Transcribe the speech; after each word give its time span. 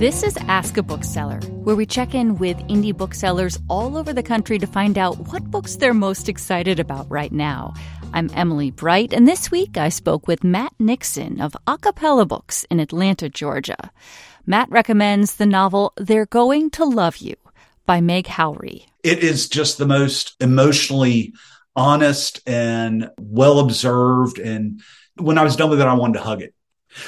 This 0.00 0.22
is 0.22 0.38
Ask 0.48 0.78
a 0.78 0.82
Bookseller, 0.82 1.40
where 1.62 1.76
we 1.76 1.84
check 1.84 2.14
in 2.14 2.38
with 2.38 2.56
indie 2.68 2.96
booksellers 2.96 3.58
all 3.68 3.98
over 3.98 4.14
the 4.14 4.22
country 4.22 4.58
to 4.58 4.66
find 4.66 4.96
out 4.96 5.30
what 5.30 5.50
books 5.50 5.76
they're 5.76 5.92
most 5.92 6.26
excited 6.26 6.80
about 6.80 7.04
right 7.10 7.30
now. 7.30 7.74
I'm 8.14 8.30
Emily 8.32 8.70
Bright, 8.70 9.12
and 9.12 9.28
this 9.28 9.50
week 9.50 9.76
I 9.76 9.90
spoke 9.90 10.26
with 10.26 10.42
Matt 10.42 10.72
Nixon 10.78 11.38
of 11.38 11.54
A 11.66 11.76
Cappella 11.76 12.24
Books 12.24 12.64
in 12.70 12.80
Atlanta, 12.80 13.28
Georgia. 13.28 13.90
Matt 14.46 14.70
recommends 14.70 15.36
the 15.36 15.44
novel 15.44 15.92
They're 15.98 16.24
Going 16.24 16.70
to 16.70 16.86
Love 16.86 17.18
You 17.18 17.36
by 17.84 18.00
Meg 18.00 18.24
Howrey. 18.24 18.86
It 19.04 19.18
is 19.18 19.50
just 19.50 19.76
the 19.76 19.84
most 19.84 20.34
emotionally 20.40 21.34
honest 21.76 22.40
and 22.46 23.10
well 23.20 23.58
observed. 23.58 24.38
And 24.38 24.80
when 25.18 25.36
I 25.36 25.44
was 25.44 25.56
done 25.56 25.68
with 25.68 25.82
it, 25.82 25.86
I 25.86 25.92
wanted 25.92 26.14
to 26.14 26.24
hug 26.24 26.40
it. 26.40 26.54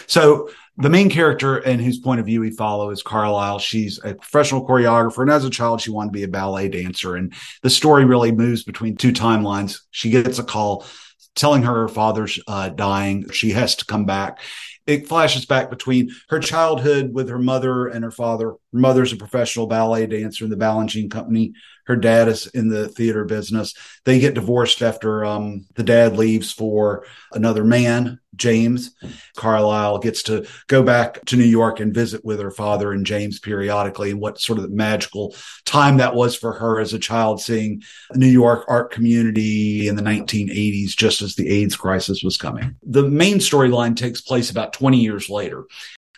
So 0.06 0.50
the 0.76 0.90
main 0.90 1.10
character 1.10 1.58
and 1.58 1.80
whose 1.80 1.98
point 1.98 2.20
of 2.20 2.26
view 2.26 2.40
we 2.40 2.50
follow 2.50 2.90
is 2.90 3.02
Carlisle. 3.02 3.58
She's 3.58 4.00
a 4.02 4.14
professional 4.14 4.66
choreographer, 4.66 5.22
and 5.22 5.30
as 5.30 5.44
a 5.44 5.50
child, 5.50 5.80
she 5.80 5.90
wanted 5.90 6.08
to 6.08 6.18
be 6.18 6.22
a 6.22 6.28
ballet 6.28 6.68
dancer. 6.68 7.16
And 7.16 7.34
the 7.62 7.70
story 7.70 8.04
really 8.04 8.32
moves 8.32 8.64
between 8.64 8.96
two 8.96 9.12
timelines. 9.12 9.80
She 9.90 10.10
gets 10.10 10.38
a 10.38 10.44
call 10.44 10.86
telling 11.34 11.62
her 11.62 11.74
her 11.74 11.88
father's 11.88 12.38
uh, 12.46 12.70
dying. 12.70 13.28
She 13.30 13.50
has 13.50 13.76
to 13.76 13.86
come 13.86 14.06
back. 14.06 14.40
It 14.86 15.06
flashes 15.06 15.46
back 15.46 15.70
between 15.70 16.10
her 16.28 16.40
childhood 16.40 17.14
with 17.14 17.28
her 17.28 17.38
mother 17.38 17.86
and 17.86 18.02
her 18.02 18.10
father. 18.10 18.50
Her 18.50 18.58
mother's 18.72 19.12
a 19.12 19.16
professional 19.16 19.66
ballet 19.66 20.06
dancer 20.06 20.44
in 20.44 20.50
the 20.50 20.56
Balanchine 20.56 21.10
Company. 21.10 21.52
Her 21.86 21.96
dad 21.96 22.28
is 22.28 22.48
in 22.48 22.68
the 22.68 22.88
theater 22.88 23.24
business. 23.24 23.74
They 24.04 24.18
get 24.18 24.34
divorced 24.34 24.82
after 24.82 25.24
um, 25.24 25.66
the 25.74 25.84
dad 25.84 26.16
leaves 26.16 26.52
for 26.52 27.06
another 27.32 27.64
man, 27.64 28.18
James. 28.34 28.94
Carlisle 29.36 29.98
gets 29.98 30.22
to 30.24 30.46
go 30.66 30.82
back 30.82 31.24
to 31.26 31.36
New 31.36 31.44
York 31.44 31.80
and 31.80 31.94
visit 31.94 32.24
with 32.24 32.40
her 32.40 32.50
father 32.50 32.92
and 32.92 33.06
James 33.06 33.38
periodically, 33.38 34.10
and 34.10 34.20
what 34.20 34.40
sort 34.40 34.58
of 34.58 34.70
magical 34.70 35.34
time 35.64 35.98
that 35.98 36.14
was 36.14 36.34
for 36.34 36.52
her 36.52 36.80
as 36.80 36.92
a 36.92 36.98
child, 36.98 37.40
seeing 37.40 37.82
New 38.14 38.26
York 38.26 38.64
art 38.68 38.90
community 38.90 39.88
in 39.88 39.96
the 39.96 40.02
1980s, 40.02 40.90
just 40.90 41.22
as 41.22 41.34
the 41.34 41.48
AIDS 41.48 41.76
crisis 41.76 42.22
was 42.22 42.36
coming. 42.36 42.74
The 42.82 43.08
main 43.08 43.36
storyline 43.36 43.96
takes 43.96 44.20
place 44.20 44.50
about 44.50 44.72
20 44.72 44.98
years 44.98 45.28
later. 45.28 45.64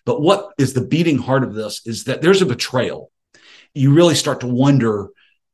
But 0.04 0.20
what 0.20 0.52
is 0.58 0.74
the 0.74 0.84
beating 0.84 1.18
heart 1.18 1.44
of 1.44 1.54
this 1.54 1.86
is 1.86 2.04
that 2.04 2.20
there's 2.20 2.42
a 2.42 2.46
betrayal. 2.46 3.10
You 3.72 3.92
really 3.92 4.14
start 4.14 4.40
to 4.40 4.46
wonder 4.46 5.08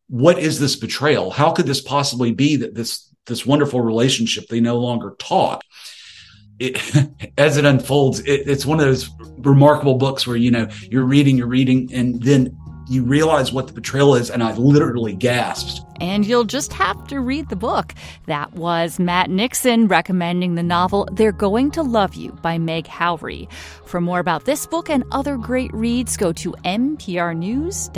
what 0.09 0.39
is 0.39 0.59
this 0.59 0.77
betrayal? 0.77 1.31
How 1.31 1.53
could 1.53 1.67
this 1.67 1.81
possibly 1.81 2.33
be 2.33 2.57
that 2.57 2.75
this 2.75 3.09
this 3.27 3.47
wonderful 3.47 3.81
relationship 3.81 4.49
they 4.49 4.61
no 4.61 4.79
longer 4.79 5.15
talk? 5.19 5.63
It, 6.61 7.33
as 7.39 7.57
it 7.57 7.65
unfolds, 7.65 8.21
it, 8.21 8.43
it's 8.47 8.65
one 8.65 8.79
of 8.79 8.87
those 8.87 9.11
remarkable 9.39 9.95
books 9.95 10.27
where 10.27 10.37
you 10.37 10.51
know 10.51 10.69
you're 10.91 11.05
reading, 11.05 11.37
you're 11.37 11.49
reading, 11.49 11.93
and 11.93 12.23
then 12.23 12.57
you 12.91 13.05
realize 13.05 13.53
what 13.53 13.69
the 13.69 13.73
betrayal 13.73 14.17
is, 14.17 14.31
and 14.31 14.43
I 14.43 14.53
literally 14.55 15.15
gasped. 15.15 15.87
And 16.01 16.27
you'll 16.27 16.45
just 16.45 16.73
have 16.73 17.07
to 17.09 17.21
read 17.21 17.49
the 17.49 17.57
book. 17.57 17.95
That 18.27 18.53
was 18.55 18.99
Matt 18.99 19.31
Nixon 19.31 19.87
recommending 19.87 20.57
the 20.57 20.63
novel 20.63 21.09
They're 21.13 21.31
Going 21.31 21.71
to 21.73 21.83
Love 21.83 22.15
You 22.15 22.33
by 22.43 22.59
Meg 22.59 22.87
Howrey. 22.87 23.49
For 23.87 24.01
more 24.01 24.19
about 24.19 24.45
this 24.45 24.67
book 24.67 24.91
and 24.91 25.05
other 25.13 25.37
great 25.37 25.73
reads, 25.73 26.17
go 26.17 26.33
to 26.33 26.53
nprnews.org. 26.65 27.91